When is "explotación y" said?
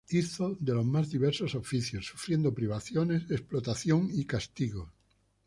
3.29-4.25